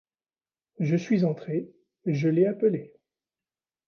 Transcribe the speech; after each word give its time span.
Je 0.79 0.95
suis 0.95 1.25
entrée, 1.25 1.69
je 2.07 2.27
l’ai 2.27 2.47
appelé. 2.47 2.91